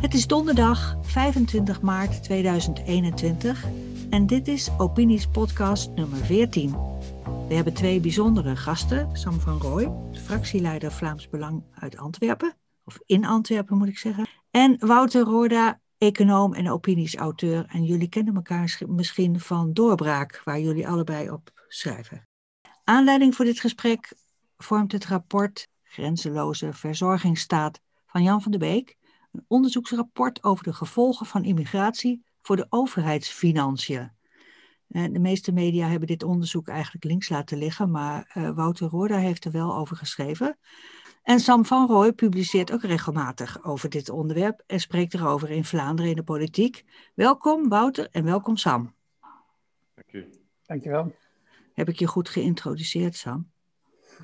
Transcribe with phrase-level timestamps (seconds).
[0.00, 3.64] Het is donderdag 25 maart 2021
[4.10, 6.70] en dit is Opinies podcast nummer 14.
[7.48, 13.24] We hebben twee bijzondere gasten, Sam van Rooij, fractieleider Vlaams Belang uit Antwerpen, of in
[13.24, 17.66] Antwerpen moet ik zeggen, en Wouter Roorda, econoom en opiniesauteur.
[17.68, 22.28] En jullie kennen elkaar misschien van Doorbraak, waar jullie allebei op schrijven.
[22.84, 24.12] Aanleiding voor dit gesprek
[24.56, 28.96] vormt het rapport Grenzeloze Verzorgingsstaat van Jan van der Beek,
[29.32, 34.12] een onderzoeksrapport over de gevolgen van immigratie voor de overheidsfinanciën.
[34.88, 39.16] Eh, de meeste media hebben dit onderzoek eigenlijk links laten liggen, maar uh, Wouter Roorda
[39.16, 40.58] heeft er wel over geschreven.
[41.22, 46.10] En Sam van Rooij publiceert ook regelmatig over dit onderwerp en spreekt erover in Vlaanderen
[46.10, 46.84] in de politiek.
[47.14, 48.94] Welkom Wouter en welkom Sam.
[49.94, 50.30] Dank u.
[50.66, 51.14] Dankjewel.
[51.74, 53.50] Heb ik je goed geïntroduceerd, Sam?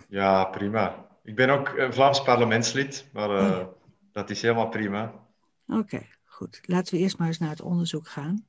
[0.09, 1.11] Ja, prima.
[1.25, 3.67] Ik ben ook een Vlaams parlementslid, maar uh,
[4.13, 5.15] dat is helemaal prima.
[5.67, 6.61] Oké, goed.
[6.63, 8.47] Laten we eerst maar eens naar het onderzoek gaan.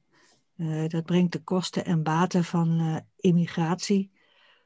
[0.58, 4.12] Uh, dat brengt de kosten en baten van uh, immigratie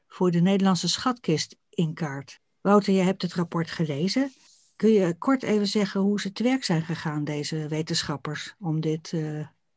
[0.06, 2.40] voor de Nederlandse schatkist in kaart.
[2.60, 4.32] Wouter, je hebt het rapport gelezen.
[4.76, 9.10] Kun je kort even zeggen hoe ze te werk zijn gegaan, deze wetenschappers, om dit,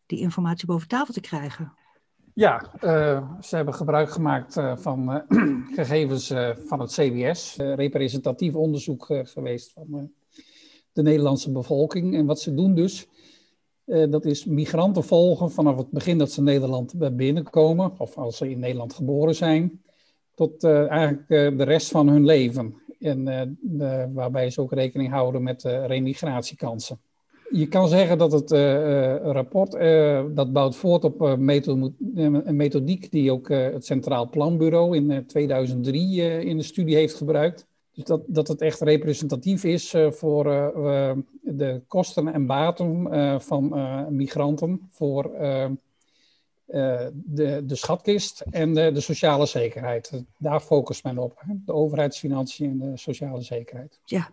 [0.05, 1.73] die informatie boven tafel te krijgen?
[2.41, 5.23] Ja, uh, ze hebben gebruik gemaakt uh, van
[5.75, 6.33] gegevens
[6.65, 10.11] van het CBS, representatief onderzoek geweest van
[10.93, 12.15] de Nederlandse bevolking.
[12.15, 13.07] En wat ze doen dus,
[13.85, 18.59] dat is migranten volgen vanaf het begin dat ze Nederland binnenkomen, of als ze in
[18.59, 19.81] Nederland geboren zijn
[20.35, 22.81] tot eigenlijk de rest van hun leven.
[22.99, 23.59] En
[24.13, 26.99] waarbij ze ook rekening houden met remigratiekansen.
[27.51, 28.51] Je kan zeggen dat het
[29.21, 29.71] rapport
[30.35, 36.63] dat bouwt voort op een methodiek die ook het Centraal Planbureau in 2003 in de
[36.63, 37.65] studie heeft gebruikt.
[37.93, 40.43] Dus dat, dat het echt representatief is voor
[41.41, 43.07] de kosten en baten
[43.41, 43.75] van
[44.09, 45.31] migranten voor
[47.11, 50.23] de, de schatkist en de, de sociale zekerheid.
[50.37, 51.33] Daar focust men op.
[51.35, 51.53] Hè?
[51.65, 53.99] De overheidsfinanciën en de sociale zekerheid.
[54.05, 54.29] Ja,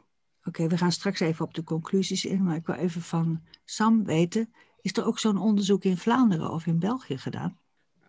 [0.48, 0.66] oké.
[0.66, 2.42] we gaan straks even op de conclusies in.
[2.42, 4.52] Maar ik wil even van Sam weten.
[4.80, 7.58] Is er ook zo'n onderzoek in Vlaanderen of in België gedaan?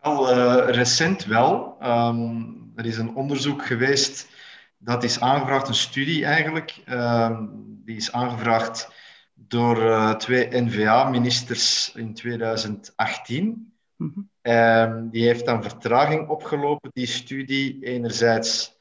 [0.02, 1.78] Al uh, recent wel.
[1.84, 4.28] Um, er is een onderzoek geweest.
[4.78, 6.84] Dat is aangevraagd, een studie eigenlijk.
[6.90, 7.50] Um,
[7.86, 8.90] die is aangevraagd
[9.34, 13.74] door uh, twee NVA-ministers in 2018.
[13.96, 17.86] Mm um, die heeft dan vertraging opgelopen, die studie.
[17.86, 18.78] Enerzijds,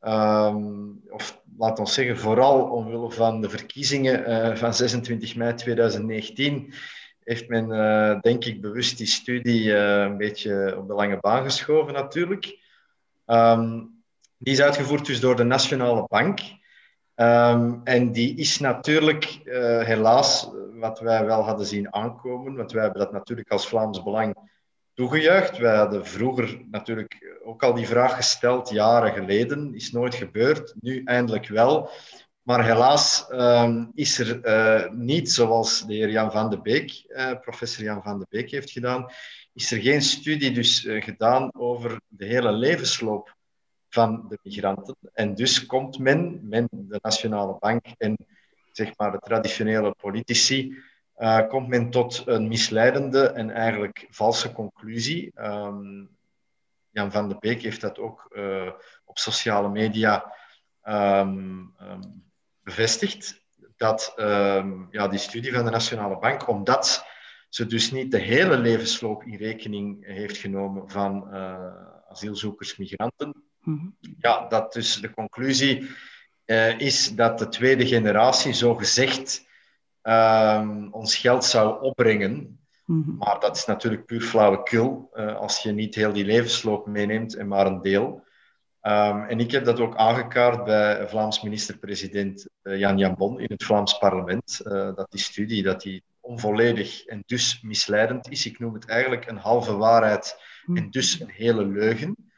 [0.00, 6.72] um, of laat ons zeggen, vooral omwille van de verkiezingen uh, van 26 mei 2019,
[7.24, 11.44] heeft men, uh, denk ik, bewust die studie uh, een beetje op de lange baan
[11.44, 12.58] geschoven, natuurlijk.
[13.26, 13.98] Um,
[14.36, 16.40] die is uitgevoerd dus door de Nationale Bank.
[17.84, 19.24] en die is natuurlijk,
[19.84, 24.34] helaas, wat wij wel hadden zien aankomen, want wij hebben dat natuurlijk als Vlaams Belang
[25.00, 25.58] toegejuicht.
[25.58, 29.74] Hadden vroeger natuurlijk ook al die vraag gesteld, jaren geleden.
[29.74, 31.90] Is nooit gebeurd, nu eindelijk wel.
[32.42, 37.32] Maar helaas um, is er uh, niet, zoals de heer Jan van de Beek, uh,
[37.40, 39.06] professor Jan van de Beek heeft gedaan,
[39.52, 43.36] is er geen studie dus uh, gedaan over de hele levensloop
[43.88, 44.96] van de migranten.
[45.12, 48.16] En dus komt men, men de Nationale Bank en
[48.72, 50.76] zeg maar de traditionele politici,
[51.20, 55.32] uh, komt men tot een misleidende en eigenlijk valse conclusie.
[55.40, 56.18] Um,
[56.90, 58.70] Jan van de Beek heeft dat ook uh,
[59.04, 60.34] op sociale media
[60.84, 62.24] um, um,
[62.62, 63.38] bevestigd.
[63.76, 64.12] Dat
[64.90, 67.04] ja, die studie van de Nationale Bank, omdat
[67.48, 71.72] ze dus niet de hele levensloop in rekening heeft genomen van uh,
[72.08, 73.96] asielzoekers, migranten, mm-hmm.
[74.18, 75.90] ja, dat dus de conclusie
[76.78, 79.48] is dat de tweede generatie zo gezegd
[80.02, 82.58] um, ons geld zou opbrengen.
[82.86, 83.16] Mm-hmm.
[83.16, 87.48] Maar dat is natuurlijk puur flauwekul uh, als je niet heel die levensloop meeneemt en
[87.48, 88.28] maar een deel.
[88.82, 93.64] Um, en ik heb dat ook aangekaart bij Vlaams minister-president uh, Jan Jambon in het
[93.64, 94.60] Vlaams parlement.
[94.64, 98.46] Uh, dat die studie dat die onvolledig en dus misleidend is.
[98.46, 100.36] Ik noem het eigenlijk een halve waarheid
[100.66, 100.90] en mm-hmm.
[100.90, 102.29] dus een hele leugen.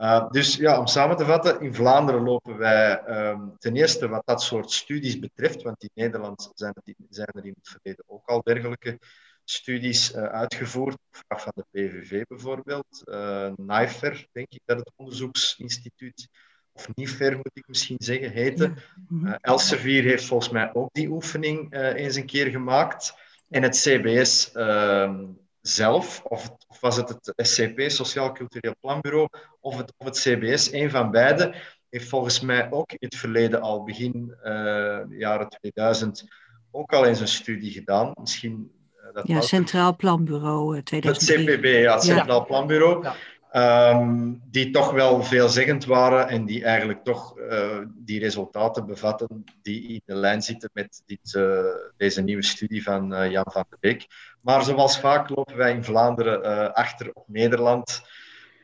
[0.00, 4.22] Uh, dus ja, om samen te vatten, in Vlaanderen lopen wij um, ten eerste wat
[4.24, 8.26] dat soort studies betreft, want in Nederland zijn, het, zijn er in het verleden ook
[8.26, 8.98] al dergelijke
[9.44, 10.96] studies uh, uitgevoerd.
[11.10, 13.02] Vraag van de PVV bijvoorbeeld.
[13.04, 16.28] Uh, NIFER, denk ik dat het onderzoeksinstituut,
[16.72, 18.72] of NIFER moet ik misschien zeggen, heette.
[19.12, 23.14] Uh, Elsevier heeft volgens mij ook die oefening eens een keer gemaakt.
[23.48, 25.24] En het CBS ehm,
[25.60, 29.28] zelf, of, of, was het het SCP, Sociaal Cultureel Planbureau,
[29.60, 31.54] of het, of het CBS, een van beide,
[31.88, 36.24] heeft volgens mij ook in het verleden al begin uh, jaren 2000
[36.70, 38.12] ook al eens een studie gedaan.
[38.20, 38.70] Misschien
[39.12, 41.38] dat ja, Centraal Planbureau 2003.
[41.38, 43.02] Het CPB, ja, het Centraal Planbureau.
[43.02, 43.14] Ja.
[43.50, 49.88] Ehm, die toch wel veelzeggend waren en die eigenlijk toch uh, die resultaten bevatten die
[49.88, 51.64] in de lijn zitten met dit, uh,
[51.96, 54.06] deze nieuwe studie van uh, Jan van de Beek.
[54.40, 58.02] Maar zoals vaak lopen wij in Vlaanderen achter op Nederland.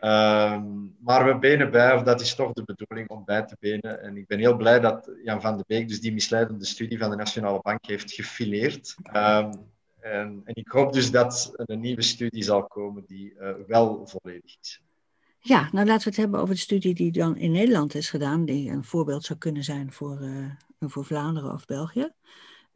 [0.01, 0.65] Ehm,
[0.99, 4.03] maar we benen bij, of dat is toch de bedoeling om bij te benen.
[4.03, 7.11] En ik ben heel blij dat Jan van de Beek dus die misleidende studie van
[7.11, 8.95] de Nationale Bank heeft gefileerd.
[9.13, 9.51] Um,
[10.01, 14.57] en, en, ik hoop dus dat een nieuwe studie zal komen die uh, wel volledig
[14.61, 14.81] is.
[15.39, 18.45] Ja, nou laten we het hebben over de studie die dan in Nederland is gedaan,
[18.45, 20.51] die een voorbeeld zou kunnen zijn voor, uh,
[20.81, 22.13] voor Vlaanderen of België.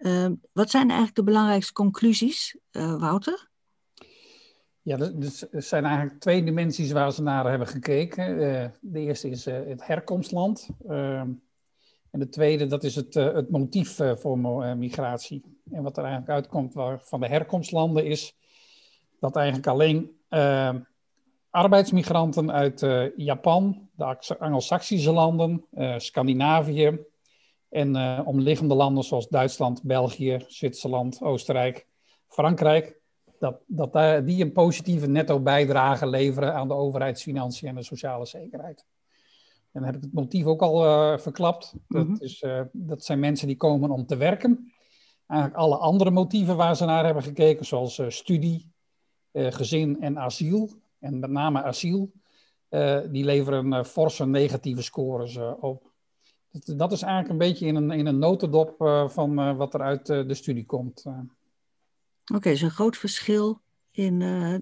[0.01, 3.49] Uh, wat zijn eigenlijk de belangrijkste conclusies, Wouter?
[4.83, 8.39] Ja, er zijn eigenlijk twee dimensies waar ze naar hebben gekeken.
[8.81, 10.69] de eerste is het herkomstland.
[10.89, 11.31] Ehm,
[12.11, 14.39] en de tweede, dat is het, het motief voor
[14.77, 15.43] migratie.
[15.71, 18.37] En wat er eigenlijk uitkomt van de herkomstlanden is
[19.19, 20.75] dat eigenlijk alleen uh,
[21.51, 22.87] arbeidsmigranten uit
[23.17, 25.65] Japan, de Anglo-Saxische landen,
[25.97, 26.99] Scandinavië
[27.71, 31.87] en uh, omliggende landen zoals Duitsland, België, Zwitserland, Oostenrijk,
[32.27, 32.99] Frankrijk,
[33.39, 38.87] dat, dat die een positieve netto bijdrage leveren aan de overheidsfinanciën en de sociale zekerheid.
[39.73, 41.75] En dan heb ik het motief ook al verklapt.
[41.89, 42.21] Dat, mm -hmm.
[42.21, 44.73] is, dat zijn mensen die komen om te werken
[45.31, 48.73] eigenlijk alle andere motieven waar ze naar hebben gekeken, zoals uh, studie,
[49.33, 52.13] uh, gezin en asiel, en met name asiel,
[52.71, 55.90] uh, die leveren forse negatieve scores op.
[56.53, 58.75] Dat, dat, is eigenlijk een beetje in een, in een notendop
[59.09, 61.05] van wat er uit de studie komt.
[61.07, 61.25] Oké,
[62.35, 63.61] okay, dus een groot verschil
[63.91, 64.19] in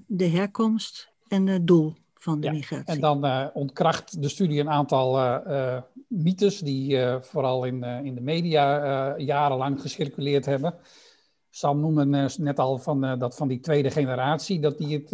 [0.06, 2.94] de herkomst en het doel van de ja, migratie.
[2.94, 8.14] En dan uh, ontkracht de studie een aantal uh, uh, mythes die vooral in, in
[8.14, 10.75] de media jarenlang gecirculeerd hebben.
[11.50, 15.11] Sam noemde net al van, dat van die tweede generatie, dat die het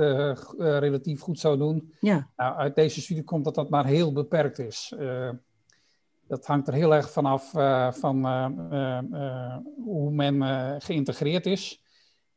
[0.59, 1.93] relatief goed zou doen.
[2.01, 2.29] Ja.
[2.37, 4.95] Nou, uit deze studie komt dat dat maar heel beperkt is.
[6.27, 7.51] Dat hangt er heel erg vanaf
[7.99, 8.27] van
[9.85, 10.43] hoe men
[10.83, 11.83] geïntegreerd is.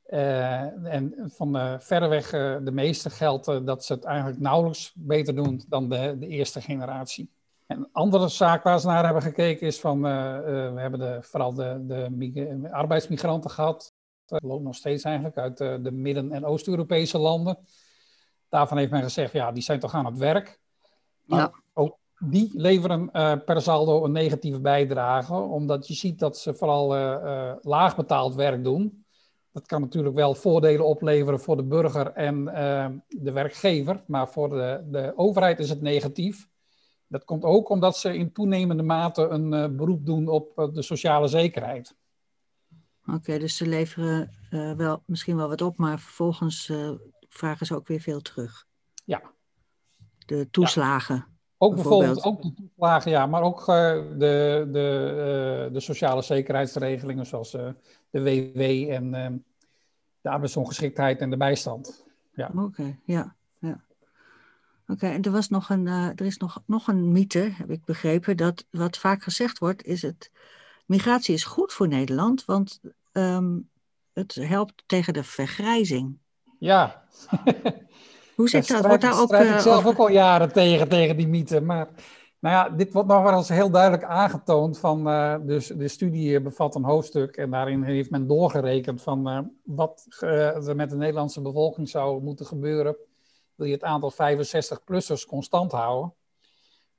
[0.03, 2.29] En van verreweg
[2.63, 7.29] de meeste geldt dat ze het eigenlijk nauwelijks beter doen dan de, de eerste generatie.
[7.65, 11.53] En een andere zaak waar ze naar hebben gekeken is van, we hebben de, vooral
[11.53, 13.93] de, de arbeidsmigranten gehad.
[14.25, 17.57] Dat loopt nog steeds eigenlijk uit de Midden- en Oost-Europese landen.
[18.49, 20.59] Daarvan heeft men gezegd, ja, die zijn toch aan het werk.
[21.25, 21.51] Ja.
[22.19, 23.11] Die leveren
[23.45, 26.87] per saldo een negatieve bijdrage, omdat je ziet dat ze vooral
[27.61, 29.05] laag betaald werk doen.
[29.51, 32.45] Dat kan natuurlijk wel voordelen opleveren voor de burger en
[33.07, 36.47] de werkgever, maar voor de, de overheid is het negatief.
[37.07, 41.95] Dat komt ook omdat ze in toenemende mate een beroep doen op de sociale zekerheid.
[43.13, 44.31] Oké, dus ze leveren
[44.77, 46.71] wel, misschien wel wat op, maar vervolgens
[47.29, 48.65] vragen ze ook weer veel terug.
[49.05, 49.21] Ja.
[50.25, 51.36] De toeslagen.
[51.57, 57.75] Ook bijvoorbeeld, ook de toeslagen, ja, maar ook de, de, de sociale zekerheidsregelingen zoals de
[58.11, 59.37] WW en ehm,
[60.21, 62.05] de arbeidsongeschiktheid en de bijstand.
[62.33, 62.51] Ja.
[62.55, 63.35] Oké, ja.
[63.59, 63.81] ja.
[64.87, 68.37] Oké, en er, was nog een, er is nog, nog een mythe, heb ik begrepen,
[68.37, 70.31] dat wat vaak gezegd wordt, is het
[70.85, 72.79] migratie is goed voor Nederland, want
[73.11, 73.69] um,
[74.13, 76.17] het helpt tegen de vergrijzing.
[76.59, 77.03] Ja.
[78.37, 78.85] Hoe zit dat?
[78.85, 81.89] Wordt daar ook, ik uh, zelf ook al jaren tegen, tegen die mythe, maar
[82.39, 86.41] nou ja, dit wordt nog wel eens heel duidelijk aangetoond van, uh, dus de studie
[86.41, 90.95] bevat een hoofdstuk en daarin heeft men doorgerekend van uh, wat uh, er met de
[90.95, 92.95] Nederlandse bevolking zou moeten gebeuren.
[93.55, 96.13] Wil je het aantal 65-plussers constant houden?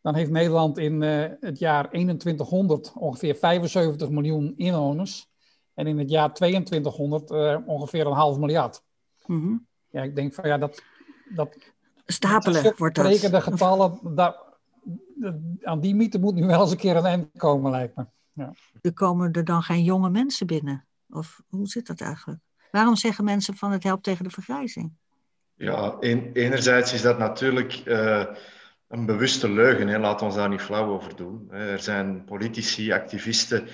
[0.03, 1.03] Dan heeft Nederland in
[1.41, 5.29] het jaar 2100 ongeveer 75 miljoen inwoners
[5.75, 7.31] en in het jaar 2200
[7.67, 8.83] ongeveer een half miljard.
[9.27, 9.67] Mm -hmm.
[9.91, 10.83] Ja, ik denk van ja, dat...
[11.35, 11.57] dat
[12.07, 13.07] Stapelen wordt dat.
[13.07, 14.45] Rekende getallen, dat,
[15.63, 18.07] aan die mythe moet nu wel eens een keer een eind komen, lijkt me.
[18.33, 18.53] Ja.
[18.81, 20.87] Er komen er dan geen jonge mensen binnen?
[21.11, 22.41] Of hoe zit dat eigenlijk?
[22.71, 24.93] Waarom zeggen mensen van het helpt tegen de vergrijzing?
[25.55, 25.97] Ja,
[26.33, 28.25] enerzijds is dat natuurlijk uh,
[28.89, 29.89] een bewuste leugen.
[29.89, 29.99] Hè.
[29.99, 31.51] Laat ons daar niet flauw over doen.
[31.51, 33.69] Er zijn politici, activisten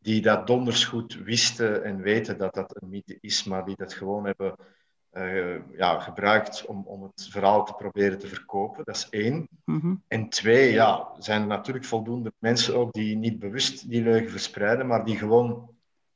[0.00, 3.92] die dat donders goed wisten en weten dat dat een mythe is, maar die dat
[3.92, 4.54] gewoon hebben
[5.12, 8.84] uh, ja, gebruikt om, om het verhaal te proberen te verkopen.
[8.84, 9.48] Dat is één.
[9.64, 10.02] Mm-hmm.
[10.08, 14.86] En twee, ja, zijn er natuurlijk voldoende mensen ook die niet bewust die leugen verspreiden,
[14.86, 15.70] maar die gewoon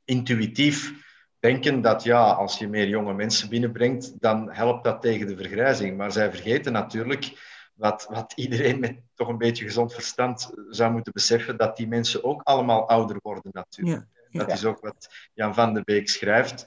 [0.05, 1.03] intuïtief
[1.39, 5.97] denken dat ja, als je meer jonge mensen binnenbrengt, dan helpt dat tegen de vergrijzing.
[5.97, 11.13] Maar zij vergeten natuurlijk wat, wat iedereen met toch een beetje gezond verstand zou moeten
[11.13, 14.05] beseffen dat die mensen ook allemaal ouder worden natuurlijk.
[14.31, 16.65] Dat is ook wat Jan van de Beek schrijft.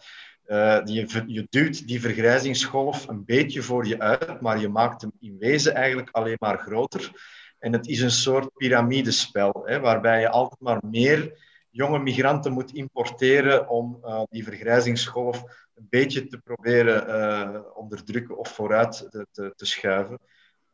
[0.48, 5.12] Uh, je, je duwt die vergrijzingsgolf een beetje voor je uit, maar je maakt hem
[5.20, 7.10] in wezen eigenlijk alleen maar groter.
[7.58, 12.72] En het is een soort piramidespel, hè, waarbij je altijd maar meer jonge migranten moet
[12.72, 15.42] importeren om uh, die vergrijzingsgolf
[15.74, 20.18] een beetje te proberen uh, onderdrukken of vooruit te, te, schuiven.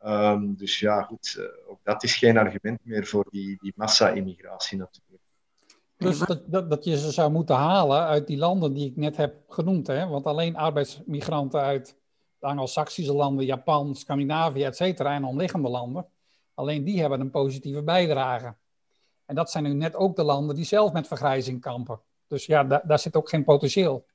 [0.05, 5.24] Um, dus ja, goed, ook dat is geen argument meer voor die, die massa-immigratie natuurlijk.
[5.97, 9.17] Dus dat, dat, dat, je ze zou moeten halen uit die landen die ik net
[9.17, 9.87] heb genoemd.
[9.87, 10.07] Hè?
[10.07, 11.95] Want alleen arbeidsmigranten uit
[12.39, 16.07] de Anglo-Saxische landen, Japan, Scandinavië, et cetera, en omliggende landen,
[16.53, 18.55] alleen die hebben een positieve bijdrage.
[19.25, 21.99] En dat zijn nu net ook de landen die zelf met vergrijzing kampen.
[22.27, 24.05] Dus ja, da daar zit ook geen potentieel.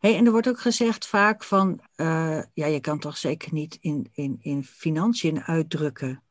[0.00, 3.78] Hey, en er wordt ook gezegd vaak van, uh, ja, je kan toch zeker niet
[3.80, 6.22] in, in, in financiën uitdrukken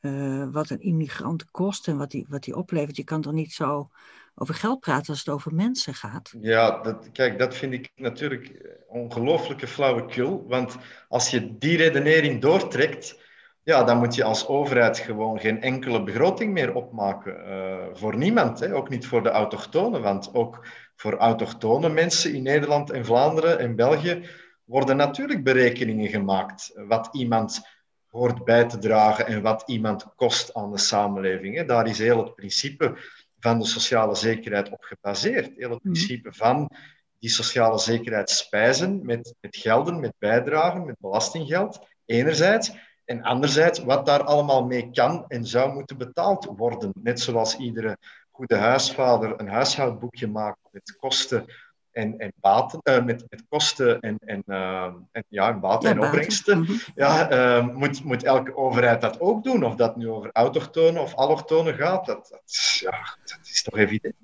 [0.00, 2.96] uh, wat een immigrant kost en wat die, wat die oplevert.
[2.96, 3.90] Je kan toch niet zo
[4.34, 6.34] over geld praten als het over mensen gaat?
[6.40, 10.44] Ja, dat, kijk, dat vind ik natuurlijk ongelooflijke flauwekul.
[10.48, 10.76] Want
[11.08, 13.18] als je die redenering doortrekt,
[13.62, 17.48] ja, dan moet je als overheid gewoon geen enkele begroting meer opmaken.
[17.48, 18.74] Uh, voor niemand, hè?
[18.74, 20.02] ook niet voor de autochtonen.
[20.02, 20.66] Want ook
[20.96, 24.28] voor autochtone mensen in Nederland en Vlaanderen en België
[24.64, 26.72] worden natuurlijk berekeningen gemaakt.
[26.74, 27.60] Wat iemand
[28.10, 31.56] hoort bij te dragen en wat iemand kost aan de samenleving.
[31.56, 31.64] Hè?
[31.64, 32.96] Daar is heel het principe
[33.38, 35.52] van de sociale zekerheid op gebaseerd.
[35.56, 35.92] Heel het mhm.
[35.92, 36.70] principe van
[37.18, 42.72] die sociale zekerheid spijzen met, met gelden, met bijdragen, met belastinggeld, enerzijds.
[43.04, 46.92] En anderzijds wat daar allemaal mee kan en zou moeten betaald worden.
[47.02, 47.98] Net zoals iedere
[48.30, 51.46] goede huisvader een huishoudboekje maakt met kosten
[51.92, 55.94] en, en baten, uh, met, met kosten en, en, uh, en, ja, en baten ja,
[55.94, 56.78] en opbrengsten, -hmm.
[56.94, 59.64] ja, uh, moet, moet elke overheid dat ook doen.
[59.64, 64.14] Of dat nu over autochtonen of allochtonen gaat, dat, dat, ja, dat is toch evident.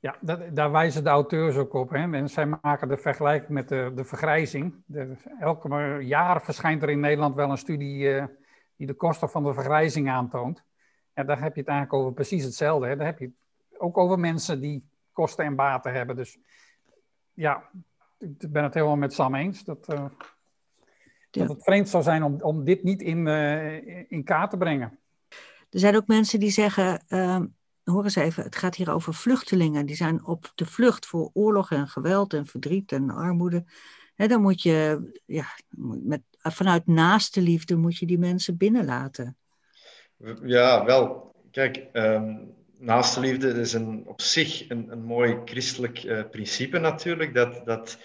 [0.00, 1.90] Ja, dat, daar wijzen de auteurs ook op.
[1.90, 2.12] Hè?
[2.12, 4.74] En zij maken de vergelijking met de, de vergrijzing.
[4.86, 8.24] De, elke jaar verschijnt er in Nederland wel een studie uh,
[8.76, 10.64] die de kosten van de vergrijzing aantoont.
[11.12, 12.86] En daar heb je het eigenlijk over precies hetzelfde.
[12.86, 12.96] Hè?
[12.96, 16.16] Daar heb je het ook over mensen die kosten en baten hebben.
[16.16, 16.38] Dus
[17.40, 17.70] ja,
[18.18, 19.64] ik ben het helemaal met Sam eens.
[19.64, 20.10] Dat, uh, ja.
[21.30, 24.98] dat het vreemd zou zijn om, om dit niet in, uh, in kaart te brengen.
[25.70, 27.40] Er zijn ook mensen die zeggen, uh,
[27.84, 29.86] hoor eens even, het gaat hier over vluchtelingen.
[29.86, 33.64] Die zijn op de vlucht voor oorlog en geweld en verdriet en armoede.
[34.14, 35.46] He, dan moet je, ja,
[36.02, 39.36] met, vanuit naaste liefde moet je die mensen binnenlaten.
[40.42, 41.34] Ja, wel.
[41.50, 47.34] Kijk, um, naaste liefde is een, op zich een, een mooi christelijk uh, principe natuurlijk,
[47.34, 47.98] dat, dat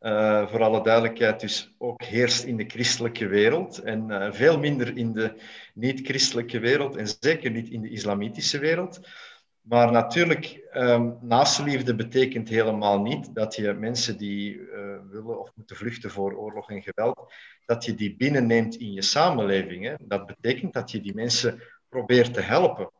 [0.00, 4.96] uh, voor alle duidelijkheid dus ook heerst in de christelijke wereld en uh, veel minder
[4.96, 5.34] in de
[5.74, 9.00] niet-christelijke wereld en zeker niet in de islamitische wereld.
[9.60, 11.18] Maar natuurlijk, um,
[11.96, 14.60] betekent helemaal niet dat je mensen die
[15.10, 17.32] willen of moeten vluchten voor oorlog en geweld,
[17.64, 19.96] dat je die binnenneemt in je samenleving.
[20.00, 22.90] Dat betekent dat je die mensen probeert te helpen.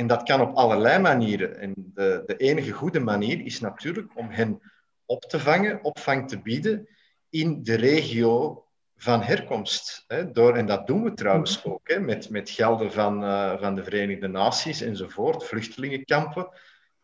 [0.00, 1.58] En dat kan op allerlei manieren.
[1.58, 4.60] En de, de enige goede manier is natuurlijk om hen
[5.04, 6.88] op te vangen, opvang te bieden
[7.30, 8.64] in de regio
[8.96, 10.04] van herkomst.
[10.06, 13.74] Hè, door, en dat doen we trouwens ook, hè, met, met gelden van, uh, van
[13.74, 16.48] de Verenigde Naties enzovoort, vluchtelingenkampen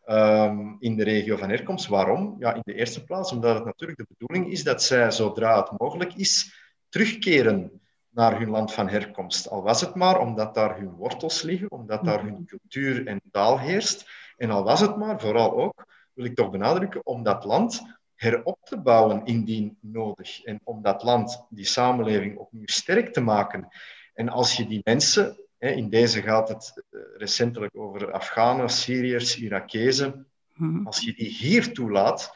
[0.05, 1.87] um, in de regio van herkomst.
[1.87, 2.35] Waarom?
[2.39, 5.79] Ja, in de eerste plaats omdat het natuurlijk de bedoeling is dat zij, zodra het
[5.79, 6.53] mogelijk is,
[6.89, 7.81] terugkeren
[8.17, 9.49] naar hun land van herkomst.
[9.49, 13.59] Al was het maar omdat daar hun wortels liggen, omdat daar hun cultuur en taal
[13.59, 14.09] heerst.
[14.37, 17.81] En al was het maar, vooral ook, wil ik toch benadrukken, om dat land
[18.15, 20.43] herop te bouwen indien nodig.
[20.43, 23.67] En om dat land, die samenleving, opnieuw sterk te maken.
[24.13, 30.27] En als je die mensen, in deze gaat het eh, recentelijk over Afghanen, Syriërs, Irakezen,
[30.53, 30.85] mhm.
[30.85, 32.31] als je die hier toelaat,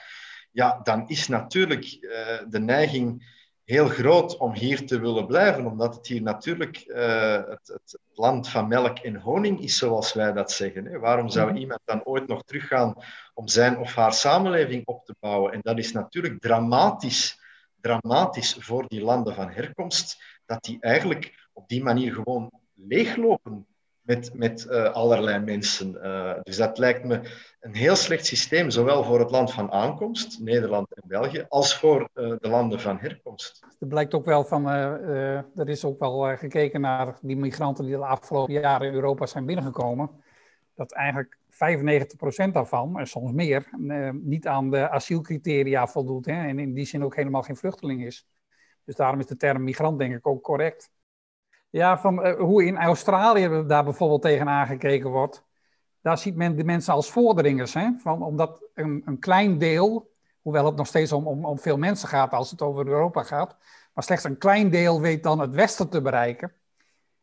[0.51, 2.11] ja, dan is natuurlijk uh,
[2.49, 3.39] de neiging
[3.71, 8.49] heel groot om hier te willen blijven, omdat het hier natuurlijk uh, het, het, land
[8.49, 10.85] van melk en honing is, zoals wij dat zeggen.
[10.85, 10.99] Hè.
[10.99, 11.57] Waarom zou mhm.
[11.57, 12.95] iemand dan ooit nog teruggaan
[13.33, 15.53] om zijn of haar samenleving op te bouwen?
[15.53, 17.39] En dat is natuurlijk dramatisch,
[17.81, 23.67] dramatisch voor die landen van herkomst, dat die eigenlijk op die manier gewoon leeglopen
[24.01, 25.95] met, met uh, allerlei mensen.
[26.03, 27.21] Uh, dus dat lijkt me
[27.59, 31.99] een heel slecht systeem, zowel voor het land van aankomst, Nederland en België, als voor
[31.99, 33.65] uh, de landen van herkomst.
[33.79, 38.05] Er blijkt ook wel van, er is ook wel gekeken naar die migranten die de
[38.05, 40.09] afgelopen jaren in Europa zijn binnengekomen,
[40.75, 43.69] dat eigenlijk 95% daarvan, en soms meer,
[44.13, 48.27] niet aan de asielcriteria voldoet hè, en in die zin ook helemaal geen vluchteling is.
[48.85, 50.91] Dus daarom is de term migrant denk ik ook correct.
[51.71, 55.43] Ja, van hoe in Australië daar bijvoorbeeld tegen aangekeken wordt.
[56.01, 57.67] Daar ziet men de mensen als vorderingen.
[57.71, 57.89] Hè?
[57.97, 60.11] Van, omdat een, een klein deel,
[60.41, 63.57] hoewel het nog steeds om, om, om veel mensen gaat als het over Europa gaat,
[63.93, 66.53] maar slechts een klein deel weet dan het Westen te bereiken.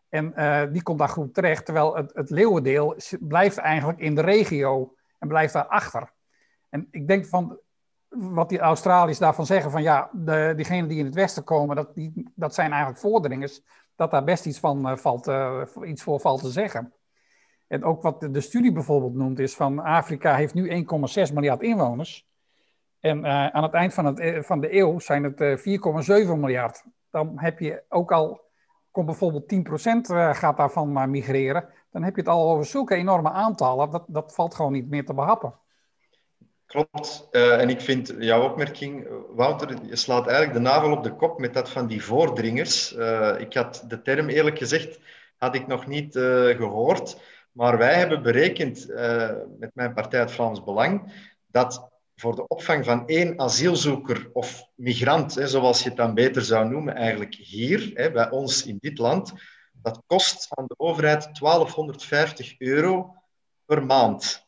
[0.09, 4.21] En uh, die komt daar goed terecht, terwijl het, het leeuwendeel blijft eigenlijk in de
[4.21, 6.13] regio en blijft daarachter.
[6.69, 7.59] En ik denk van
[8.09, 11.95] wat die Australiërs daarvan zeggen, van ja, de, diegenen die in het Westen komen, dat,
[11.95, 13.51] die, dat zijn eigenlijk vorderingen,
[13.99, 16.93] dat daar best iets, van, uh, valt, uh, iets voor valt te zeggen.
[17.67, 20.87] En ook wat de, studie bijvoorbeeld noemt, is van Afrika heeft nu
[21.29, 22.29] 1,6 miljard inwoners.
[23.01, 25.61] En uh, aan het eind van, het, van de eeuw zijn het
[26.27, 26.85] 4,7 miljard.
[27.11, 28.49] Dan heb je ook al
[28.91, 32.95] komt bijvoorbeeld 10% eh, gaat daarvan maar migreren, dan heb je het al over zulke
[32.95, 35.55] enorme aantallen, dat, dat valt gewoon niet meer te behappen.
[36.69, 37.29] Klopt.
[37.31, 41.39] Uh, en ik vind jouw opmerking, Wouter, je slaat eigenlijk de nagel op de kop
[41.39, 42.97] met dat van die voordringers.
[42.97, 44.99] Uh, ik had de term eerlijk gezegd,
[45.37, 46.13] had ik nog niet
[46.57, 47.21] gehoord.
[47.53, 48.87] Maar wij hebben berekend
[49.59, 51.13] met mijn partij het Vlaams Belang
[51.47, 56.43] dat voor de opvang van één asielzoeker of migrant, hè, zoals je het dan beter
[56.43, 59.33] zou noemen, eigenlijk hier, hè, bij ons in dit land,
[59.73, 63.15] dat kost aan de overheid 1250 euro
[63.65, 64.48] per maand.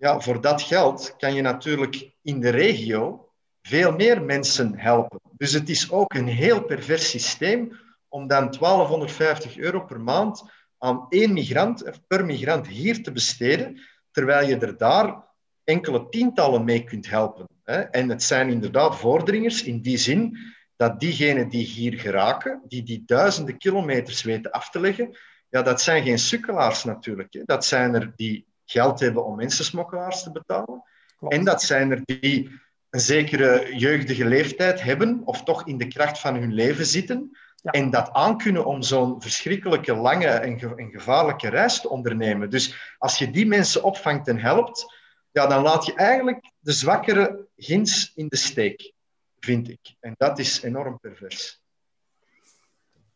[0.00, 3.28] Ja, voor dat geld kan je natuurlijk in de regio
[3.62, 5.20] veel meer mensen helpen.
[5.32, 7.78] Dus het is ook een heel pervers systeem
[8.08, 10.42] om dan 1250 euro per maand
[10.78, 15.24] aan één migrant per migrant hier te besteden, terwijl je er daar
[15.64, 17.46] enkele tientallen mee kunt helpen.
[17.90, 20.38] En het zijn inderdaad vordringers in die zin
[20.76, 25.16] dat diegenen die hier geraken, die die duizenden kilometers weten af te leggen,
[25.48, 27.42] ja, dat zijn geen sukkelaars natuurlijk.
[27.44, 30.82] Dat zijn er die geld hebben om mensensmokkelaars te betalen.
[31.28, 32.50] En dat zijn er die
[32.90, 37.70] een zekere jeugdige leeftijd hebben, of toch in de kracht van hun leven zitten, ja.
[37.70, 42.50] en dat aankunnen om zo'n verschrikkelijke lange en, ge en gevaarlijke reis te ondernemen.
[42.50, 44.96] Dus als je die mensen opvangt en helpt,
[45.30, 48.92] ja, dan laat je eigenlijk de zwakkere ginds in de steek,
[49.40, 49.94] vind ik.
[50.00, 51.60] En dat is enorm pervers.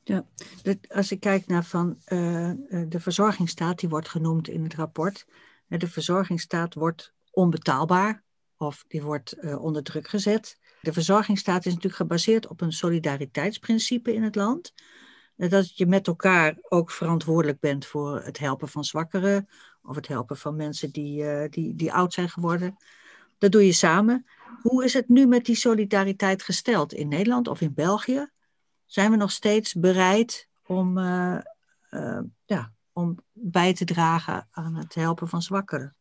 [0.04, 0.24] Ja,
[0.88, 2.50] als ik kijk naar van uh,
[2.88, 5.26] de verzorgingsstaat, die wordt genoemd in het rapport.
[5.66, 8.22] De verzorgingsstaat wordt onbetaalbaar
[8.56, 10.58] of die wordt uh, onder druk gezet.
[10.80, 14.72] De verzorgingsstaat is natuurlijk gebaseerd op een solidariteitsprincipe in het land.
[15.36, 19.48] Dat je met elkaar ook verantwoordelijk bent voor het helpen van zwakkeren
[19.82, 22.76] of het helpen van mensen die, die, die oud zijn geworden.
[23.38, 24.26] Dat doe je samen.
[24.62, 28.30] Hoe is het nu met die solidariteit gesteld in Nederland of in België?
[28.92, 31.38] Zijn we nog steeds bereid om, uh,
[31.90, 35.96] uh, ja, om bij te dragen aan het helpen van zwakkeren?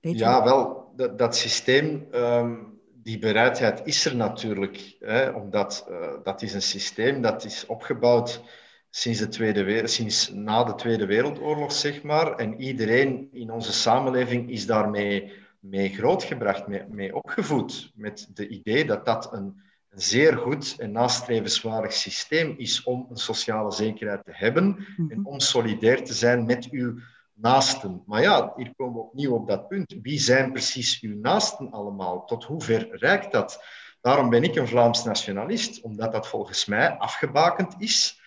[0.00, 4.96] Weet ja, wel, dat, dat systeem, um, die bereidheid is er natuurlijk.
[5.00, 5.86] Hè, omdat
[6.22, 8.42] dat is een systeem dat is opgebouwd
[8.90, 12.36] sinds, de Tweede, sinds na de Tweede Wereldoorlog, zeg maar.
[12.36, 17.92] En iedereen in onze samenleving is daarmee mee grootgebracht, mee, mee opgevoed.
[17.94, 19.62] Met de idee dat dat een,
[19.94, 25.10] een zeer goed en nastrevenswaardig systeem is om een sociale zekerheid te hebben mm-hmm.
[25.10, 26.98] en om solidair te zijn met uw
[27.32, 28.02] naasten.
[28.06, 29.96] Maar ja, hier komen we opnieuw op dat punt.
[30.02, 32.24] Wie zijn precies uw naasten allemaal?
[32.24, 33.64] Tot hoe ver reikt dat?
[34.00, 38.20] Daarom ben ik een Vlaams nationalist, omdat dat volgens mij afgebakend is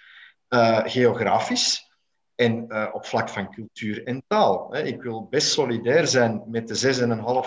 [0.49, 1.91] uh, geografisch
[2.35, 4.75] en uh, op vlak van cultuur en taal.
[4.75, 6.95] Ik wil best solidair zijn met de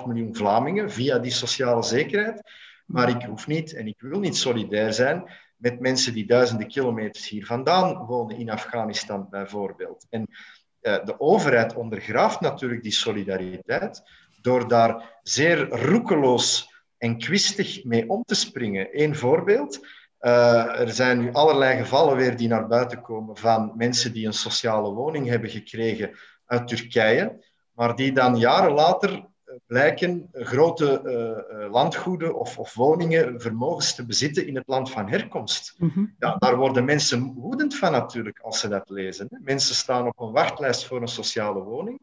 [0.01, 2.43] 6,5 miljoen Vlamingen via die sociale zekerheid,
[2.93, 7.29] maar ik hoef niet en ik wil niet solidair zijn met mensen die duizenden kilometers
[7.29, 10.07] hier vandaan wonen, in Afghanistan bijvoorbeeld.
[10.11, 10.27] En
[10.83, 14.03] uh, de overheid ondergraaft natuurlijk die solidariteit
[14.43, 18.89] door daar zeer roekeloos en kwistig mee om te springen.
[18.93, 19.87] Eén voorbeeld.
[20.21, 24.33] Uh, er zijn nu allerlei gevallen weer die naar buiten komen van mensen die een
[24.33, 26.11] sociale woning hebben gekregen
[26.47, 29.23] uit Turkije, maar die dan jaren later eh,
[29.71, 35.75] blijken grote uh, landgoeden of, of, woningen, vermogens te bezitten in het land van herkomst.
[35.79, 36.15] Mm -hmm.
[36.19, 39.27] ja, daar worden mensen woedend van natuurlijk als ze dat lezen.
[39.31, 39.39] Hè.
[39.41, 42.01] Mensen staan op een wachtlijst voor een sociale woning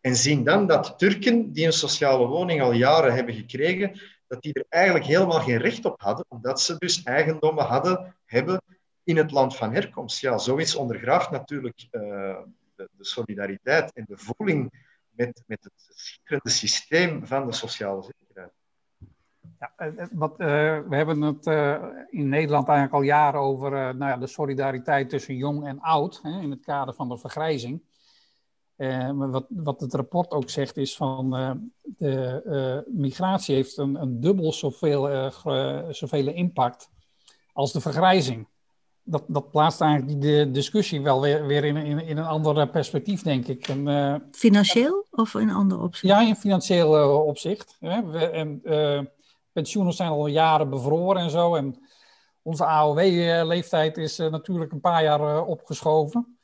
[0.00, 4.52] en zien dan dat Turken die een sociale woning al jaren hebben gekregen, dat die
[4.52, 8.62] er eigenlijk helemaal geen recht op hadden, omdat ze dus eigendommen hadden, hebben
[9.04, 10.20] in het land van herkomst.
[10.20, 12.00] Ja, zoiets ondergraaft natuurlijk uh,
[12.74, 14.88] de, de, solidariteit en de voeling
[15.26, 18.52] met, met het schitterende systeem van de sociale zekerheid.
[19.58, 20.46] Ja, eh, wat, uh,
[20.88, 21.46] we hebben het
[22.10, 26.40] in Nederland eigenlijk al jaren over nou ja, de solidariteit tussen jong en oud, hè,
[26.40, 27.88] in het kader van de vergrijzing.
[29.14, 31.30] Wat, wat het rapport ook zegt is van
[31.82, 35.30] de migratie heeft een, een dubbel zoveel,
[35.90, 36.90] zoveel impact
[37.52, 38.48] als de vergrijzing.
[39.10, 43.22] Dat, dat plaatst eigenlijk die discussie wel weer, weer in, in, in een ander perspectief,
[43.22, 43.68] denk ik.
[43.68, 46.14] En, uh, financieel of in een ander opzicht?
[46.14, 47.76] Ja, in financieel uh, opzicht.
[47.80, 48.06] Hè.
[48.06, 49.00] We, en, uh,
[49.52, 51.54] pensioenen zijn al jaren bevroren en zo.
[51.54, 51.88] En
[52.42, 56.38] onze AOW-leeftijd is natuurlijk een paar jaar opgeschoven.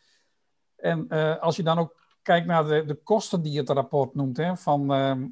[0.76, 1.08] En
[1.40, 4.92] als je dan ook kijkt naar de, de kosten die het rapport noemt, hè, van
[4.92, 5.26] ehm,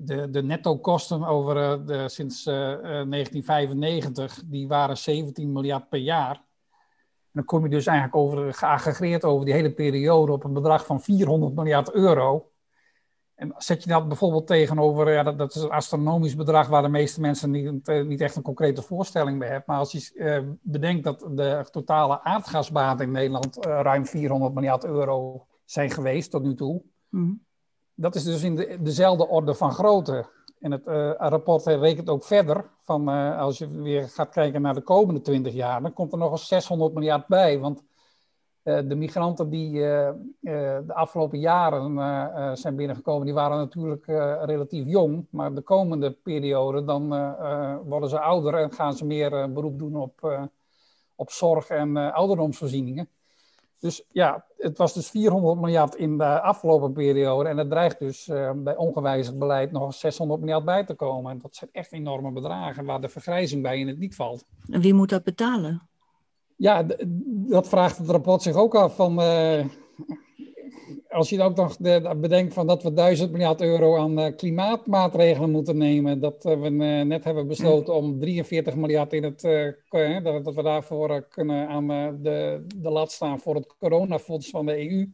[0.00, 5.98] de, de netto-kosten over uh, de, sinds uh, uh, 1995, die waren 17 miljard per
[5.98, 6.34] jaar.
[6.34, 10.86] En dan kom je dus eigenlijk over, geaggregeerd over die hele periode op een bedrag
[10.86, 12.50] van 400 miljard euro.
[13.34, 17.20] En zet je dat bijvoorbeeld tegenover, ja, dat, is een astronomisch bedrag waar de meeste
[17.20, 19.64] mensen niet, eh, niet echt een concrete voorstelling bij hebben.
[19.66, 25.90] Maar als je bedenkt dat de totale aardgasbaten in Nederland ruim 400 miljard euro zijn
[25.90, 26.82] geweest tot nu toe.
[27.08, 27.46] Mm
[28.00, 30.26] dat is dus in de, dezelfde orde van grootte.
[30.60, 34.74] En het uh, rapport rekent ook verder van uh, als je weer gaat kijken naar
[34.74, 37.58] de komende 20 jaar, dan komt er nog eens 600 miljard bij.
[37.58, 37.86] Want
[38.62, 44.06] de migranten die de afgelopen jaren zijn binnengekomen, die waren natuurlijk
[44.44, 45.26] relatief jong.
[45.30, 47.08] Maar de komende periode, dan
[47.84, 50.48] worden ze ouder en gaan ze meer beroep doen op,
[51.14, 53.08] op zorg en ouderdomsvoorzieningen.
[53.78, 57.48] Dus ja, het was dus 400 miljard in de afgelopen periode.
[57.48, 61.32] En het dreigt dus uh, bij ongewijzigd beleid nog 600 miljard bij te komen.
[61.32, 64.44] En dat zijn echt enorme bedragen waar de vergrijzing bij in het niet valt.
[64.70, 65.88] En wie moet dat betalen?
[66.56, 66.86] Ja,
[67.28, 68.94] dat vraagt het rapport zich ook af.
[68.96, 69.64] Van, uh,
[71.18, 75.50] als je ook nog de, bedenkt van dat we 1000 miljard euro aan uh, klimaatmaatregelen
[75.50, 79.40] moeten nemen, dat uh, we uh, net hebben besloten om 43 miljard in het,
[80.22, 81.86] dat, dat, we daarvoor kunnen aan
[82.22, 85.10] de, de lat staan voor het coronafonds van de EU.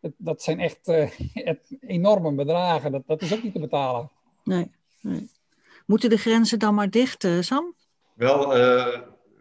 [0.00, 0.92] Dat, dat zijn echt
[1.80, 2.92] enorme bedragen.
[2.92, 4.10] Dat, dat is ook niet te betalen.
[4.44, 5.28] Nee, nee.
[5.86, 7.74] Moeten de grenzen dan maar dicht, Sam?
[8.14, 8.52] Wel,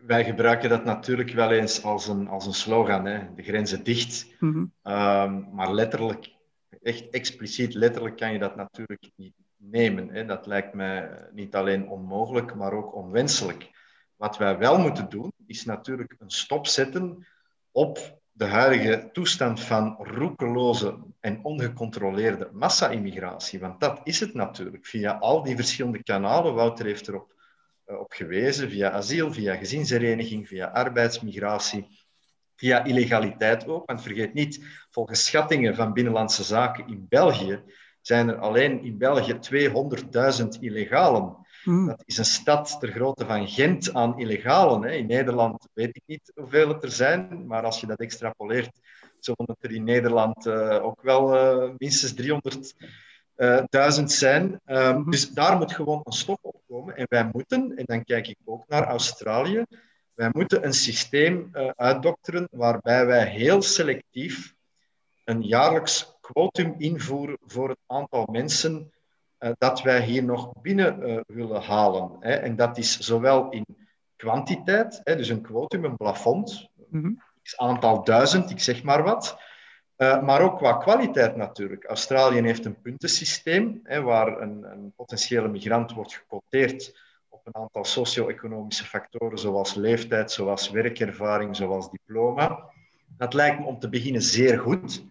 [0.09, 3.33] wij gebruiken dat natuurlijk wel eens als een, als een slogan, hè?
[3.35, 4.27] de grenzen dicht.
[4.39, 4.93] Mm -hmm.
[4.93, 6.33] um, maar letterlijk,
[6.81, 10.09] echt expliciet letterlijk kan je dat natuurlijk niet nemen.
[10.09, 10.25] Hè?
[10.25, 13.69] Dat lijkt mij niet alleen onmogelijk, maar ook onwenselijk.
[14.15, 17.27] Wat wij wel moeten doen, is natuurlijk een stop zetten
[17.71, 23.59] op de huidige toestand van roekeloze en ongecontroleerde massa-immigratie.
[23.59, 24.85] Want dat is het natuurlijk.
[24.85, 27.38] Via al die verschillende kanalen, Wouter heeft erop eh,
[27.97, 31.87] op gewezen, via asiel, via gezinshereniging, via arbeidsmigratie,
[32.55, 33.85] via illegaliteit ook.
[33.85, 37.63] Want vergeet niet, volgens schattingen van Binnenlandse Zaken in België
[38.01, 39.39] zijn er alleen in België
[40.41, 41.37] 200.000 illegalen.
[41.63, 41.87] Hmm.
[41.87, 44.83] Dat is een stad ter grootte van Gent aan illegalen.
[44.83, 48.79] In Nederland weet ik niet hoeveel het er zijn, maar als je dat extrapoleert,
[49.19, 52.75] zullen het er in Nederland uh, ook wel uh, minstens 300
[53.39, 54.61] uh, duizend zijn.
[54.65, 56.95] Um, dus daar moet gewoon een stop op komen.
[56.95, 59.63] En wij moeten, en dan kijk ik ook naar Australië,
[60.13, 64.53] wij moeten een systeem uh, uitdokteren waarbij wij heel selectief
[65.23, 68.91] een jaarlijks quotum invoeren voor het aantal mensen
[69.39, 72.15] uh, dat wij hier nog binnen willen halen.
[72.19, 72.33] Hè.
[72.33, 73.65] En dat is zowel in
[74.15, 77.21] kwantiteit, hè, dus een quotum, een plafond, mm -hmm.
[77.55, 79.37] aantal duizend, ik zeg maar wat,
[79.99, 81.85] uh, maar ook qua kwaliteit natuurlijk.
[81.85, 87.85] Australië heeft een puntensysteem hè, waar een, een, potentiële migrant wordt gecoteerd op een aantal
[87.85, 92.69] socio-economische factoren, zoals leeftijd, zoals werkervaring, zoals diploma.
[93.17, 95.03] Dat lijkt me om te beginnen zeer goed.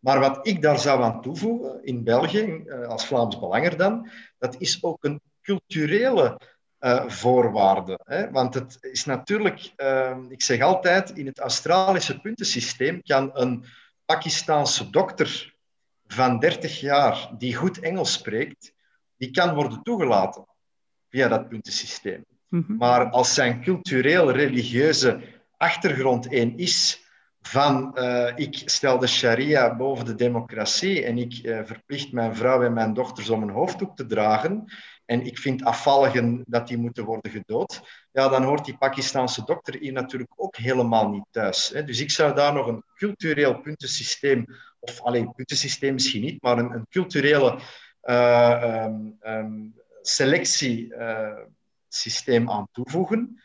[0.00, 4.56] Maar wat ik daar zou aan toevoegen in België, uh, als Vlaams Belanger dan, dat
[4.58, 6.40] is ook een culturele
[6.80, 8.00] uh, voorwaarde.
[8.04, 8.30] Hè?
[8.30, 9.72] Want het is natuurlijk,
[10.28, 13.64] ik zeg altijd, in het Australische puntensysteem kan een
[14.04, 15.54] Pakistaanse dokter
[16.06, 18.72] van 30 jaar die goed Engels spreekt,
[19.16, 20.44] die kan worden toegelaten
[21.08, 22.24] via dat puntensysteem.
[22.48, 22.76] Mm-hmm.
[22.76, 25.20] Maar als zijn cultureel-religieuze
[25.56, 27.03] achtergrond één is
[27.46, 32.62] van uh, ik stel de sharia boven de democratie en ik uh, verplicht mijn vrouw
[32.62, 34.64] en mijn dochters om een hoofddoek te dragen
[35.04, 37.80] en ik vind afvalligen dat die moeten worden gedood,
[38.12, 41.68] ja, dan hoort die Pakistanse dokter hier natuurlijk ook helemaal niet thuis.
[41.68, 41.84] Hè.
[41.84, 44.46] Dus ik zou daar nog een cultureel puntensysteem,
[44.80, 47.58] of alleen puntensysteem misschien niet, maar een, een culturele
[48.02, 48.86] uh,
[49.22, 53.40] um, selectiesysteem aan toevoegen.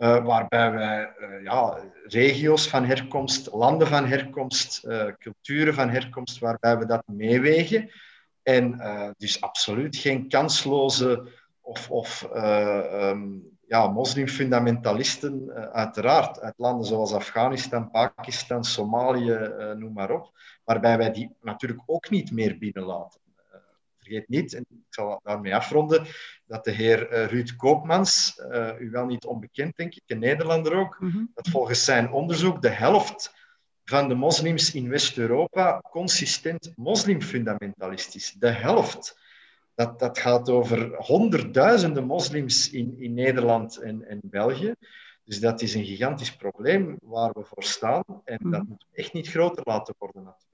[0.00, 6.38] Uh, waarbij wij uh, ja, regio's van herkomst, landen van herkomst, uh, culturen van herkomst,
[6.38, 7.90] waarbij we dat meewegen.
[8.42, 8.80] En
[9.16, 11.28] dus absoluut geen kansloze
[11.60, 20.30] of, of um, ja, moslimfundamentalisten, uiteraard, uit landen zoals Afghanistan, Pakistan, Somalië, noem maar op,
[20.64, 23.19] waarbij wij die natuurlijk ook niet meer binnenlaten.
[24.10, 26.06] Vergeet niet, en ik zal daarmee afronden,
[26.46, 30.74] dat de heer uh, Ruud Koopmans, uh, u wel niet onbekend denk ik, een Nederlander
[30.74, 31.24] ook, mhm.
[31.34, 33.34] dat volgens zijn onderzoek de helft
[33.84, 38.34] van de moslims in West-Europa consistent moslimfundamentalistisch.
[38.38, 39.18] De helft.
[39.74, 44.74] Dat, dat gaat over honderdduizenden moslims in, in Nederland en, en België.
[45.24, 48.04] Dus dat is een gigantisch probleem waar we voor staan.
[48.24, 48.68] En dat mhm.
[48.68, 50.22] moet echt niet groter laten worden.
[50.22, 50.50] Natuurlijk.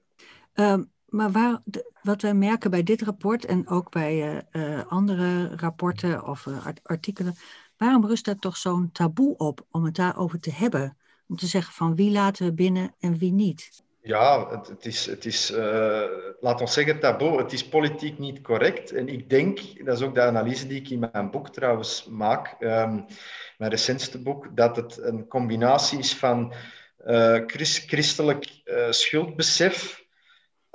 [0.53, 1.59] Ehm, maar
[2.01, 7.35] wat wij merken bij dit rapport en ook bij uh, andere rapporten of uh, artikelen,
[7.77, 10.97] waarom rust daar toch zo'n taboe op om het daarover te hebben?
[11.27, 13.83] Om te zeggen van wie laten we binnen en wie niet?
[14.01, 15.49] Ja, het, het is, het is
[16.39, 17.37] laat ons zeggen, taboe.
[17.37, 18.91] Het is politiek niet correct.
[18.91, 22.55] En ik denk, dat is ook de analyse die ik in mijn boek trouwens maak,
[22.59, 23.05] um,
[23.57, 26.53] mijn recentste boek, dat het een combinatie is van
[27.47, 30.06] christ, christelijk schuldbesef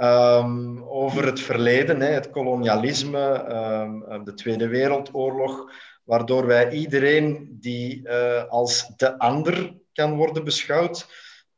[0.02, 3.44] Um, over het verleden, hè, het kolonialisme,
[4.08, 5.72] um, de Tweede Wereldoorlog,
[6.04, 11.06] waardoor wij iedereen die uh, als de ander kan worden beschouwd,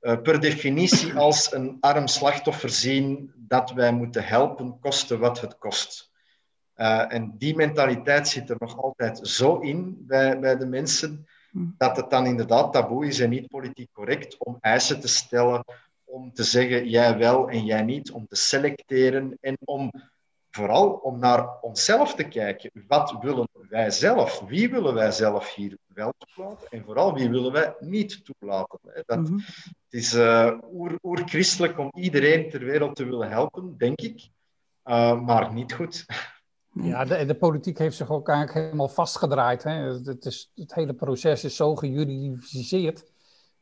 [0.01, 5.59] uh, per definitie als een arm slachtoffer zien dat wij moeten helpen, koste wat het
[5.59, 6.11] kost.
[6.77, 11.75] Uh, en die mentaliteit zit er nog altijd zo in bij, bij de mensen, hmm.
[11.79, 15.65] dat het dan inderdaad taboe is en niet politiek correct om eisen te stellen
[16.15, 19.91] om te zeggen jij wel en jij niet, om te selecteren en om
[20.51, 22.71] vooral om naar onszelf te kijken.
[22.89, 24.43] Wat willen wij zelf?
[24.47, 26.69] Wie willen wij zelf hier wel toelaten?
[26.71, 28.79] En vooral wie willen wij niet toelaten?
[29.07, 29.35] Dat, mhm.
[29.35, 30.59] Het is uh,
[31.03, 34.29] oer-christelijk om iedereen ter wereld te willen helpen, denk ik,
[34.85, 36.05] uh, maar niet goed.
[36.83, 39.63] Ja, de, de, politiek heeft zich ook eigenlijk helemaal vastgedraaid.
[39.63, 39.73] Hè.
[39.73, 43.05] Het, is, het hele proces is zo gejuridificeerd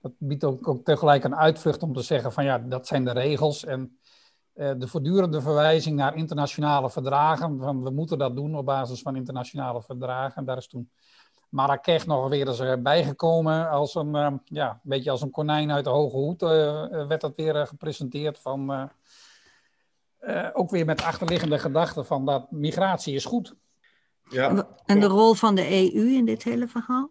[0.02, 3.12] dat biedt ook, ook tegelijk een uitvlucht om te zeggen van ja, dat zijn de
[3.12, 3.64] regels.
[3.64, 3.98] En
[4.54, 9.16] uh, de voortdurende verwijzing naar internationale verdragen, van we moeten dat doen op basis van
[9.16, 10.36] internationale verdragen.
[10.36, 10.90] En daar is toen
[11.48, 15.90] Marrakech nog weer eens bijgekomen als een, uh, ja, beetje als een konijn uit de
[15.90, 16.48] hoge hoed, uh,
[17.06, 18.90] werd dat weer gepresenteerd van...
[20.52, 23.54] ook weer met achterliggende gedachten van dat migratie is goed.
[24.28, 24.66] Ja.
[24.84, 27.10] En de rol van de EU in dit hele verhaal?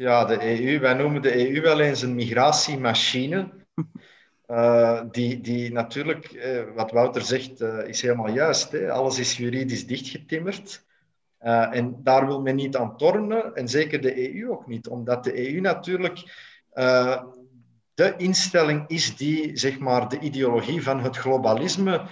[0.00, 3.48] Ja, de EU, wij noemen de EU wel eens een migratiemachine.
[4.46, 8.72] Uh, die, die natuurlijk, uh, wat Wouter zegt, uh, is helemaal juist.
[8.72, 8.90] Hè?
[8.90, 10.84] Alles is juridisch dichtgetimmerd.
[11.38, 15.52] en daar wil men niet aan tornen, en zeker de EU ook niet, omdat de
[15.52, 16.22] EU natuurlijk
[17.94, 22.02] de instelling is die zeg maar, de ideologie van het globalisme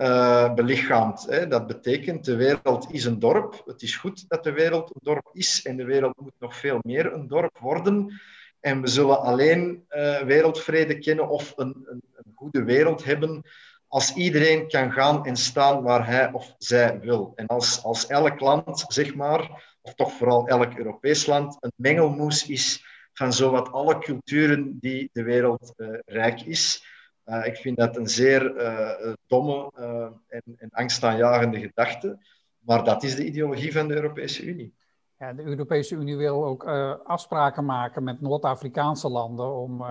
[0.00, 1.26] uh, belichaamt.
[1.28, 1.48] Hè.
[1.48, 3.62] Dat betekent, de wereld is een dorp.
[3.66, 6.78] Het is goed dat de wereld een dorp is en de wereld moet nog veel
[6.82, 8.20] meer een dorp worden.
[8.60, 13.42] En we zullen alleen uh, wereldvrede kennen of een, een, een, goede wereld hebben
[13.88, 17.32] als iedereen kan gaan en staan waar hij of zij wil.
[17.34, 22.46] En als, als elk land, zeg maar, of toch vooral elk Europees land, een mengelmoes
[22.46, 26.84] is van zowat alle culturen die de wereld uh, rijk is.
[27.30, 32.18] Uh, ik vind dat een zeer uh, domme uh, en, en angstaanjagende gedachte.
[32.58, 34.74] Maar dat is de ideologie van de Europese Unie.
[35.18, 36.64] Ja, de Europese Unie wil ook
[37.04, 39.84] afspraken maken met Noord-Afrikaanse landen om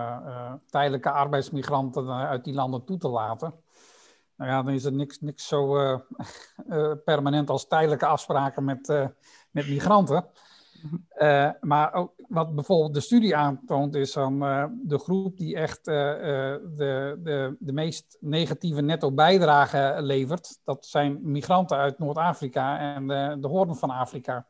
[0.69, 3.53] tijdelijke arbeidsmigranten uit die landen toe te laten.
[4.35, 5.77] Nou ja, dan is er niks, niks zo
[7.05, 8.87] permanent als tijdelijke afspraken met,
[9.51, 10.25] met migranten.
[11.17, 15.87] Uh, maar ook wat bijvoorbeeld de studie aantoont, is dan uh, de groep die echt
[15.87, 15.95] uh,
[16.75, 20.59] de, de, de meest negatieve netto bijdrage levert.
[20.63, 24.45] Dat zijn migranten uit Noord-Afrika en de, de hoorn van Afrika.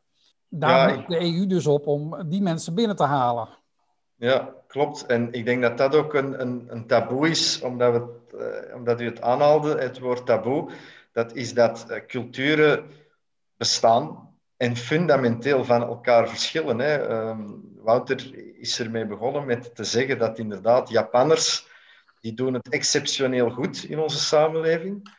[0.48, 3.48] Daar moet de EU dus op om die mensen binnen te halen.
[4.16, 5.06] Ja, klopt.
[5.06, 9.04] En ik denk dat dat ook een, een, een taboe is, omdat, we, omdat u
[9.04, 10.70] het aanhaalde, het woord taboe.
[11.12, 12.84] Dat is dat culturen
[13.56, 14.29] bestaan
[14.60, 16.78] en fundamenteel van elkaar verschillen.
[16.78, 16.96] Hè.
[17.08, 17.46] Ehm,
[17.82, 21.66] Wouter is ermee begonnen met te zeggen dat inderdaad Japanners
[22.20, 25.16] die doen het exceptioneel goed in onze samenleving,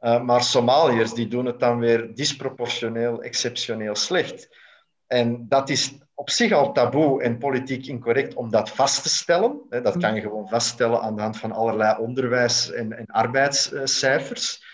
[0.00, 4.56] uh, maar Somaliërs die doen het dan weer disproportioneel, exceptioneel slecht.
[5.06, 9.60] En dat is op zich al taboe en politiek incorrect om dat vast te stellen.
[9.68, 14.70] Dat kan je gewoon vaststellen aan de hand van allerlei onderwijs- en, en arbeidscijfers.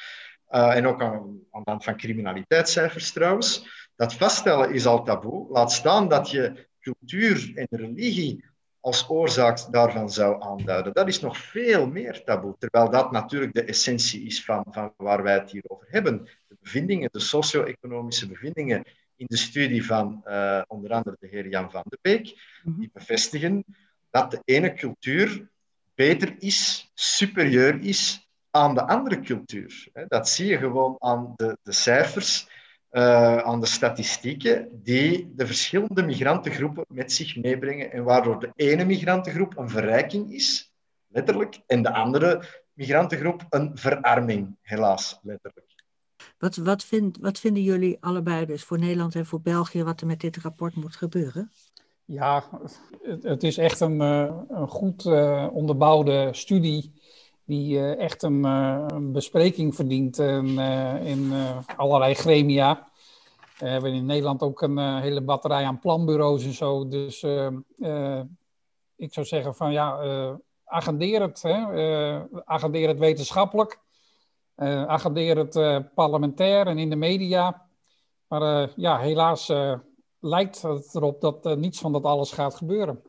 [0.51, 3.78] Uh, en ook aan, aan de hand van criminaliteitscijfers trouwens.
[3.99, 5.51] Dat vaststellen is al taboe.
[5.51, 8.45] Laat staan dat je cultuur en religie
[8.81, 10.93] als oorzaak daarvan zou aanduiden.
[10.93, 15.23] Dat is nog veel meer taboe, terwijl dat natuurlijk de essentie is van, van waar
[15.23, 16.29] wij het hier over hebben.
[16.49, 18.85] De bevindingen, de socio-economische bevindingen
[19.17, 22.79] in de studie van uh, onder andere de heer Jan van de Beek, mhm.
[22.79, 23.65] die bevestigen
[24.11, 25.49] dat de ene cultuur
[25.95, 29.89] beter is, superieur is aan de andere cultuur.
[30.09, 32.49] Dat zie je gewoon aan de, de cijfers,
[32.91, 38.85] uh, aan de statistieken, die de verschillende migrantengroepen met zich meebrengen en waardoor de ene
[38.85, 40.73] migrantengroep een verrijking is,
[41.07, 45.67] letterlijk, en de andere migrantengroep een verarming, helaas, letterlijk.
[46.39, 50.07] Wat, wat, vind, wat vinden jullie allebei dus voor Nederland en voor België wat er
[50.07, 51.51] met dit rapport moet gebeuren?
[52.05, 52.45] Ja,
[53.03, 56.93] het, het is echt een, eh, een goed uh, onderbouwde studie
[57.49, 60.59] die uh, echt een, een, bespreking verdient in,
[61.03, 61.33] in
[61.77, 62.89] allerlei gremia.
[63.59, 66.89] We hebben in Nederland ook een hele batterij aan planbureaus en zo.
[66.89, 67.23] Dus
[68.97, 69.99] ik zou zeggen van ja,
[70.65, 71.43] agendeer het.
[71.43, 71.57] Hè?
[72.45, 73.81] agendeer het wetenschappelijk.
[74.87, 77.67] agendeer het parlementair en in de media.
[78.27, 79.51] Maar ja, helaas
[80.21, 83.03] lijkt het erop dat uh, niets van dat alles gaat gebeuren.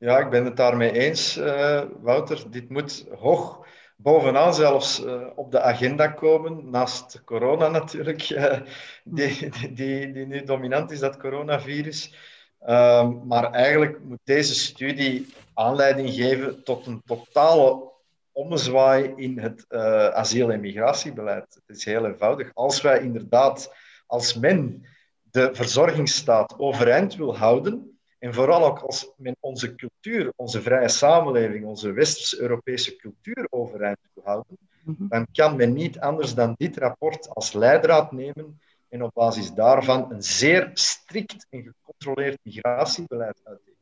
[0.00, 2.50] Ja, ik ben het daarmee eens, uh, Wouter.
[2.50, 8.20] Dit moet hoog bovenaan zelfs uh, op de agenda komen, naast corona natuurlijk,
[9.04, 12.14] die, die, die, nu dominant is, dat coronavirus.
[12.60, 17.92] Ehm, maar eigenlijk moet deze studie aanleiding geven tot een totale
[18.32, 19.72] ommezwaai in het
[20.14, 21.60] asiel- en migratiebeleid.
[21.66, 22.50] Het is heel eenvoudig.
[22.54, 23.74] Als wij inderdaad
[24.06, 24.86] als men
[25.22, 31.64] de verzorgingsstaat overeind wil houden, en vooral ook als men onze cultuur, onze vrije samenleving,
[31.64, 35.08] onze West-Europese cultuur overeind wil houden, mhm.
[35.08, 40.12] dan kan men niet anders dan dit rapport als leidraad nemen en op basis daarvan
[40.12, 43.78] een zeer strikt en gecontroleerd migratiebeleid uittekenen.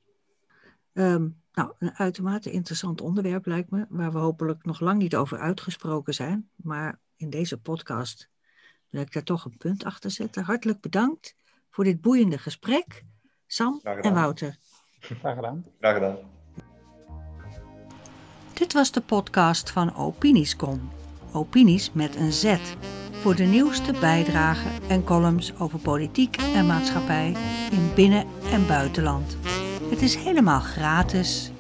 [0.93, 5.39] Um, nou, een uitermate interessant onderwerp lijkt me, waar we hopelijk nog lang niet over
[5.39, 6.51] uitgesproken zijn.
[6.55, 8.31] Maar in deze podcast
[8.89, 10.45] wil ik daar toch een punt achter zetten.
[10.45, 11.37] Hartelijk bedankt
[11.71, 13.05] voor dit boeiende gesprek,
[13.51, 14.57] Sam en Wouter.
[15.01, 15.65] Graag gedaan.
[15.81, 16.17] Graag gedaan.
[18.53, 20.91] Dit was de podcast van Opiniescom.
[21.33, 22.57] Opinies met een Z.
[23.13, 27.37] Voor de nieuwste bijdragen en columns over politiek en maatschappij
[27.71, 29.37] in binnen- en buitenland.
[29.91, 31.51] Het is helemaal gratis